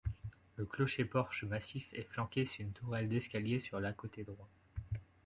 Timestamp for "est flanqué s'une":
1.93-2.71